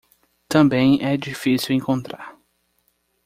Também 0.49 0.99
é 1.03 1.15
difícil 1.15 1.75
encontrar 1.75 2.35